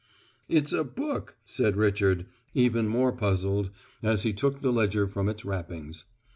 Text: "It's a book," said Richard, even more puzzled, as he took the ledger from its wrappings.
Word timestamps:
"It's 0.49 0.73
a 0.73 0.83
book," 0.83 1.37
said 1.45 1.75
Richard, 1.77 2.25
even 2.55 2.87
more 2.87 3.11
puzzled, 3.11 3.69
as 4.01 4.23
he 4.23 4.33
took 4.33 4.61
the 4.61 4.73
ledger 4.73 5.05
from 5.05 5.29
its 5.29 5.45
wrappings. 5.45 6.05